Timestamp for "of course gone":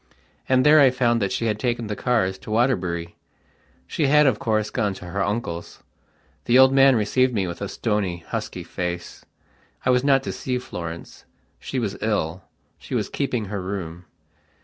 4.25-4.95